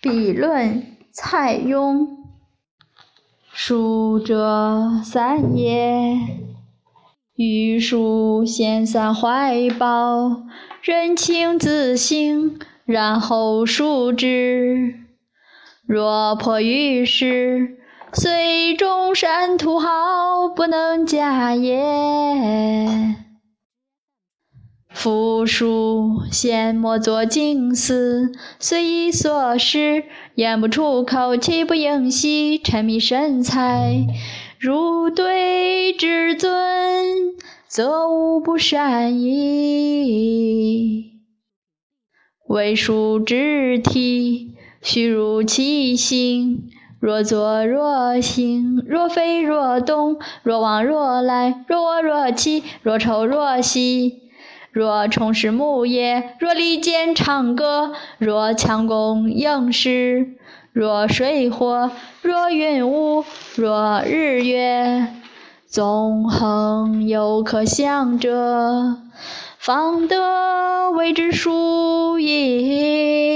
[0.00, 2.06] 笔论，蔡邕。
[3.52, 6.16] 书者三也，
[7.34, 10.44] 欲书先散怀抱，
[10.82, 14.94] 人情自省，然后书之。
[15.84, 17.78] 若破于世，
[18.12, 22.97] 虽中山土豪，不能假也。
[24.98, 30.02] 夫书先莫作静思，随意所失，
[30.34, 34.04] 言不出口，气不应息，沉迷神采。
[34.58, 36.50] 如对至尊，
[37.68, 41.12] 则无不善矣。
[42.48, 46.70] 为书之体，须如其形。
[46.98, 54.27] 若坐若行，若飞若动，若往若来，若卧若起，若抽若吸。
[54.70, 60.36] 若从事牧业，若利剑唱歌，若强弓硬矢，
[60.72, 61.90] 若水火，
[62.22, 63.24] 若云雾，
[63.56, 65.08] 若日月，
[65.66, 68.98] 纵横有可想者，
[69.58, 73.27] 方得为之殊也。